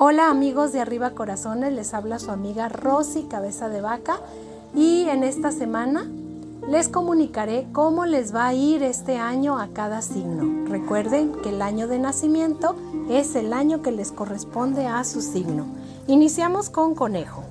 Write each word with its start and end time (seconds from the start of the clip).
Hola 0.00 0.30
amigos 0.30 0.70
de 0.70 0.78
Arriba 0.78 1.10
Corazones, 1.10 1.72
les 1.72 1.92
habla 1.92 2.20
su 2.20 2.30
amiga 2.30 2.68
Rosy 2.68 3.24
Cabeza 3.24 3.68
de 3.68 3.80
Vaca 3.80 4.20
y 4.72 5.08
en 5.08 5.24
esta 5.24 5.50
semana 5.50 6.06
les 6.68 6.88
comunicaré 6.88 7.66
cómo 7.72 8.06
les 8.06 8.32
va 8.32 8.46
a 8.46 8.54
ir 8.54 8.84
este 8.84 9.18
año 9.18 9.58
a 9.58 9.66
cada 9.72 10.00
signo. 10.00 10.68
Recuerden 10.70 11.32
que 11.42 11.48
el 11.48 11.60
año 11.62 11.88
de 11.88 11.98
nacimiento 11.98 12.76
es 13.10 13.34
el 13.34 13.52
año 13.52 13.82
que 13.82 13.90
les 13.90 14.12
corresponde 14.12 14.86
a 14.86 15.02
su 15.02 15.20
signo. 15.20 15.66
Iniciamos 16.06 16.70
con 16.70 16.94
conejo. 16.94 17.42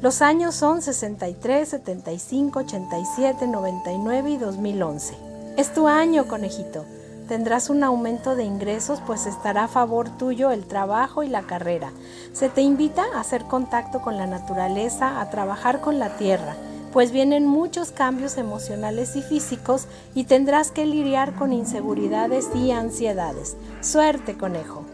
Los 0.00 0.22
años 0.22 0.54
son 0.54 0.80
63, 0.80 1.68
75, 1.68 2.60
87, 2.60 3.46
99 3.48 4.30
y 4.30 4.38
2011. 4.38 5.14
Es 5.58 5.74
tu 5.74 5.86
año, 5.88 6.26
conejito. 6.26 6.86
Tendrás 7.28 7.70
un 7.70 7.82
aumento 7.82 8.36
de 8.36 8.44
ingresos 8.44 9.00
pues 9.04 9.26
estará 9.26 9.64
a 9.64 9.68
favor 9.68 10.10
tuyo 10.10 10.52
el 10.52 10.64
trabajo 10.64 11.24
y 11.24 11.28
la 11.28 11.42
carrera. 11.42 11.90
Se 12.32 12.48
te 12.48 12.60
invita 12.60 13.04
a 13.14 13.20
hacer 13.20 13.44
contacto 13.44 14.00
con 14.00 14.16
la 14.16 14.28
naturaleza, 14.28 15.20
a 15.20 15.28
trabajar 15.28 15.80
con 15.80 15.98
la 15.98 16.16
tierra, 16.16 16.54
pues 16.92 17.10
vienen 17.10 17.44
muchos 17.44 17.90
cambios 17.90 18.38
emocionales 18.38 19.16
y 19.16 19.22
físicos 19.22 19.88
y 20.14 20.24
tendrás 20.24 20.70
que 20.70 20.86
lidiar 20.86 21.34
con 21.34 21.52
inseguridades 21.52 22.48
y 22.54 22.70
ansiedades. 22.70 23.56
Suerte, 23.80 24.36
conejo. 24.36 24.84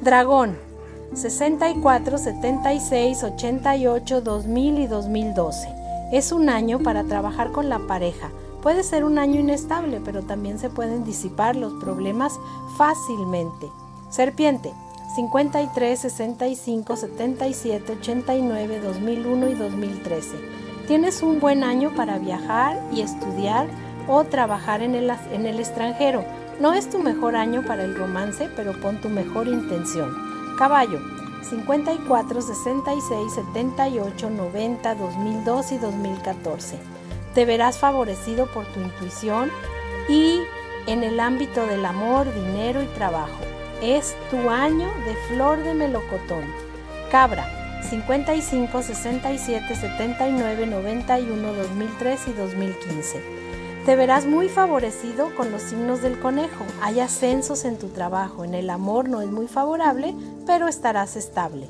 Dragón. 0.00 0.56
64, 1.12 2.18
76, 2.18 3.22
88, 3.22 4.20
2000 4.22 4.78
y 4.78 4.86
2012. 4.86 5.68
Es 6.10 6.32
un 6.32 6.48
año 6.48 6.80
para 6.80 7.04
trabajar 7.04 7.52
con 7.52 7.68
la 7.68 7.78
pareja 7.86 8.30
Puede 8.64 8.82
ser 8.82 9.04
un 9.04 9.18
año 9.18 9.40
inestable, 9.40 10.00
pero 10.02 10.22
también 10.22 10.58
se 10.58 10.70
pueden 10.70 11.04
disipar 11.04 11.54
los 11.54 11.74
problemas 11.74 12.40
fácilmente. 12.78 13.70
Serpiente, 14.08 14.72
53, 15.16 15.98
65, 15.98 16.96
77, 16.96 17.92
89, 18.00 18.80
2001 18.80 19.48
y 19.50 19.54
2013. 19.54 20.28
Tienes 20.86 21.22
un 21.22 21.40
buen 21.40 21.62
año 21.62 21.94
para 21.94 22.18
viajar 22.18 22.80
y 22.90 23.02
estudiar 23.02 23.66
o 24.08 24.24
trabajar 24.24 24.80
en 24.80 24.94
el, 24.94 25.10
en 25.30 25.44
el 25.44 25.60
extranjero. 25.60 26.24
No 26.58 26.72
es 26.72 26.88
tu 26.88 27.00
mejor 27.00 27.36
año 27.36 27.66
para 27.66 27.84
el 27.84 27.94
romance, 27.94 28.48
pero 28.56 28.80
pon 28.80 28.98
tu 29.02 29.10
mejor 29.10 29.46
intención. 29.46 30.10
Caballo, 30.56 31.00
54, 31.50 32.40
66, 32.40 33.34
78, 33.34 34.30
90, 34.30 34.94
2002 34.94 35.72
y 35.72 35.76
2014 35.76 36.94
te 37.34 37.44
verás 37.44 37.78
favorecido 37.78 38.46
por 38.46 38.64
tu 38.66 38.80
intuición 38.80 39.50
y 40.08 40.40
en 40.86 41.02
el 41.02 41.18
ámbito 41.20 41.66
del 41.66 41.84
amor, 41.84 42.32
dinero 42.32 42.82
y 42.82 42.86
trabajo. 42.86 43.38
Es 43.82 44.16
tu 44.30 44.50
año 44.50 44.88
de 45.04 45.14
flor 45.28 45.62
de 45.62 45.74
melocotón. 45.74 46.44
Cabra, 47.10 47.82
55, 47.88 48.82
67, 48.82 49.74
79, 49.74 50.66
91, 50.66 51.52
2003 51.52 52.28
y 52.28 52.32
2015. 52.32 53.44
Te 53.84 53.96
verás 53.96 54.24
muy 54.24 54.48
favorecido 54.48 55.34
con 55.34 55.52
los 55.52 55.60
signos 55.60 56.00
del 56.00 56.18
conejo. 56.18 56.64
Hay 56.80 57.00
ascensos 57.00 57.66
en 57.66 57.78
tu 57.78 57.88
trabajo. 57.88 58.44
En 58.44 58.54
el 58.54 58.70
amor 58.70 59.10
no 59.10 59.20
es 59.20 59.30
muy 59.30 59.46
favorable, 59.46 60.14
pero 60.46 60.68
estarás 60.68 61.16
estable. 61.16 61.68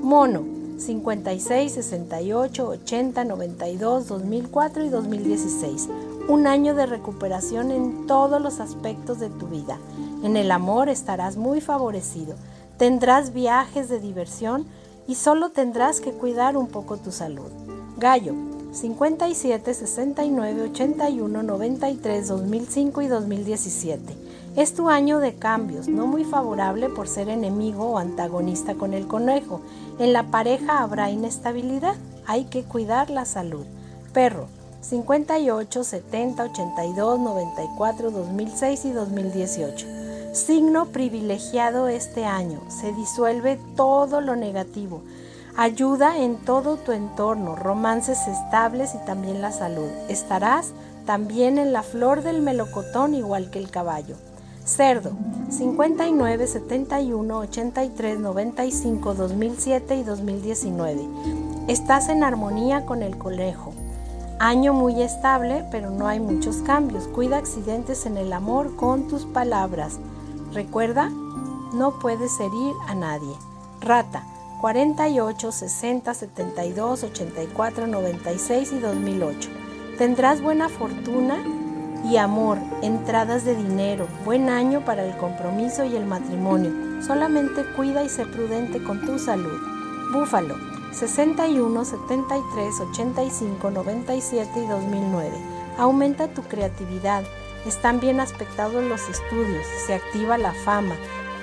Mono, 0.00 0.44
56, 0.78 1.72
68, 1.72 2.68
80, 2.68 3.24
92, 3.24 4.08
2004 4.08 4.84
y 4.84 4.88
2016. 4.88 5.88
Un 6.28 6.46
año 6.46 6.74
de 6.74 6.86
recuperación 6.86 7.70
en 7.70 8.06
todos 8.06 8.40
los 8.42 8.60
aspectos 8.60 9.18
de 9.20 9.30
tu 9.30 9.46
vida. 9.46 9.78
En 10.22 10.36
el 10.36 10.50
amor 10.50 10.88
estarás 10.88 11.36
muy 11.36 11.60
favorecido. 11.60 12.34
Tendrás 12.78 13.32
viajes 13.32 13.88
de 13.88 14.00
diversión 14.00 14.66
y 15.06 15.14
solo 15.14 15.50
tendrás 15.50 16.00
que 16.00 16.12
cuidar 16.12 16.56
un 16.56 16.68
poco 16.68 16.96
tu 16.96 17.10
salud. 17.10 17.50
Gallo, 17.96 18.34
57, 18.72 19.72
69, 19.72 20.62
81, 20.70 21.42
93, 21.42 22.28
2005 22.28 23.02
y 23.02 23.06
2017. 23.06 24.25
Es 24.56 24.74
tu 24.74 24.88
año 24.88 25.18
de 25.18 25.34
cambios, 25.34 25.86
no 25.86 26.06
muy 26.06 26.24
favorable 26.24 26.88
por 26.88 27.08
ser 27.08 27.28
enemigo 27.28 27.90
o 27.90 27.98
antagonista 27.98 28.74
con 28.74 28.94
el 28.94 29.06
conejo. 29.06 29.60
En 29.98 30.14
la 30.14 30.30
pareja 30.30 30.80
habrá 30.80 31.10
inestabilidad, 31.10 31.94
hay 32.26 32.46
que 32.46 32.64
cuidar 32.64 33.10
la 33.10 33.26
salud. 33.26 33.66
Perro, 34.14 34.46
58, 34.80 35.84
70, 35.84 36.42
82, 36.44 37.18
94, 37.20 38.10
2006 38.10 38.84
y 38.86 38.92
2018. 38.92 39.86
Signo 40.32 40.86
privilegiado 40.86 41.88
este 41.88 42.24
año, 42.24 42.62
se 42.68 42.94
disuelve 42.94 43.58
todo 43.76 44.22
lo 44.22 44.36
negativo. 44.36 45.02
Ayuda 45.58 46.16
en 46.16 46.38
todo 46.38 46.78
tu 46.78 46.92
entorno, 46.92 47.56
romances 47.56 48.26
estables 48.26 48.94
y 48.94 49.04
también 49.04 49.42
la 49.42 49.52
salud. 49.52 49.90
Estarás 50.08 50.72
también 51.04 51.58
en 51.58 51.74
la 51.74 51.82
flor 51.82 52.22
del 52.22 52.40
melocotón 52.40 53.14
igual 53.14 53.50
que 53.50 53.58
el 53.58 53.70
caballo. 53.70 54.16
Cerdo, 54.66 55.12
59, 55.48 56.48
71, 56.48 57.38
83, 57.38 58.18
95, 58.18 59.14
2007 59.14 59.94
y 59.94 60.02
2019. 60.02 61.08
Estás 61.68 62.08
en 62.08 62.24
armonía 62.24 62.84
con 62.84 63.04
el 63.04 63.16
conejo. 63.16 63.72
Año 64.40 64.72
muy 64.72 65.00
estable, 65.02 65.64
pero 65.70 65.90
no 65.90 66.08
hay 66.08 66.18
muchos 66.18 66.56
cambios. 66.56 67.06
Cuida 67.06 67.36
accidentes 67.36 68.06
en 68.06 68.16
el 68.16 68.32
amor 68.32 68.74
con 68.74 69.06
tus 69.06 69.24
palabras. 69.24 70.00
Recuerda, 70.52 71.10
no 71.72 72.00
puedes 72.00 72.32
herir 72.40 72.74
a 72.88 72.96
nadie. 72.96 73.36
Rata, 73.80 74.24
48, 74.60 75.52
60, 75.52 76.12
72, 76.12 77.04
84, 77.04 77.86
96 77.86 78.72
y 78.72 78.78
2008. 78.80 79.48
Tendrás 79.96 80.42
buena 80.42 80.68
fortuna 80.68 81.36
y 82.10 82.18
amor, 82.18 82.58
entradas 82.82 83.44
de 83.44 83.56
dinero, 83.56 84.06
buen 84.24 84.48
año 84.48 84.84
para 84.84 85.04
el 85.04 85.16
compromiso 85.16 85.84
y 85.84 85.96
el 85.96 86.06
matrimonio. 86.06 87.02
Solamente 87.04 87.64
cuida 87.74 88.04
y 88.04 88.08
sé 88.08 88.24
prudente 88.26 88.82
con 88.82 89.04
tu 89.04 89.18
salud. 89.18 89.58
Búfalo, 90.12 90.54
61, 90.92 91.84
73, 91.84 92.80
85, 92.92 93.70
97 93.70 94.50
y 94.56 94.66
2009. 94.66 95.30
Aumenta 95.78 96.28
tu 96.28 96.42
creatividad. 96.42 97.24
Están 97.66 97.98
bien 97.98 98.20
aspectados 98.20 98.84
los 98.84 99.08
estudios. 99.08 99.66
Se 99.86 99.94
activa 99.94 100.38
la 100.38 100.52
fama. 100.52 100.94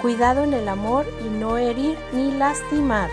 Cuidado 0.01 0.43
en 0.43 0.53
el 0.53 0.69
amor 0.69 1.05
y 1.25 1.29
no 1.29 1.57
herir 1.57 1.97
ni 2.13 2.31
lastimar. 2.31 3.09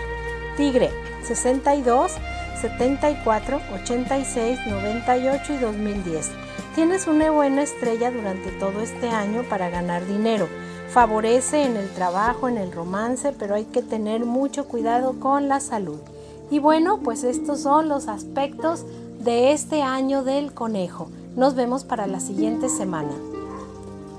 Tigre, 0.55 0.89
62, 1.23 2.13
74, 2.61 3.61
86, 3.83 4.59
98 4.67 5.53
y 5.53 5.57
2010. 5.57 6.31
Tienes 6.75 7.05
una 7.07 7.29
buena 7.31 7.63
estrella 7.63 8.11
durante 8.11 8.49
todo 8.51 8.79
este 8.79 9.09
año 9.09 9.43
para 9.43 9.69
ganar 9.69 10.07
dinero. 10.07 10.47
Favorece 10.87 11.63
en 11.65 11.75
el 11.75 11.89
trabajo, 11.89 12.47
en 12.47 12.57
el 12.57 12.71
romance, 12.71 13.33
pero 13.37 13.55
hay 13.55 13.65
que 13.65 13.81
tener 13.81 14.23
mucho 14.23 14.65
cuidado 14.65 15.19
con 15.19 15.49
la 15.49 15.59
salud. 15.59 15.99
Y 16.49 16.59
bueno, 16.59 16.99
pues 17.03 17.25
estos 17.25 17.59
son 17.59 17.89
los 17.89 18.07
aspectos 18.07 18.85
de 19.19 19.51
este 19.51 19.81
año 19.81 20.23
del 20.23 20.53
conejo. 20.53 21.09
Nos 21.35 21.55
vemos 21.55 21.83
para 21.83 22.07
la 22.07 22.21
siguiente 22.21 22.69
semana. 22.69 23.30